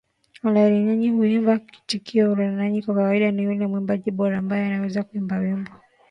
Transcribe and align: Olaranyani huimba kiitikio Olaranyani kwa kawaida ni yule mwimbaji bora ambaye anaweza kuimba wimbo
Olaranyani 0.47 1.09
huimba 1.11 1.59
kiitikio 1.59 2.31
Olaranyani 2.31 2.83
kwa 2.83 2.95
kawaida 2.95 3.31
ni 3.31 3.43
yule 3.43 3.67
mwimbaji 3.67 4.11
bora 4.11 4.37
ambaye 4.37 4.65
anaweza 4.65 5.03
kuimba 5.03 5.37
wimbo 5.37 5.71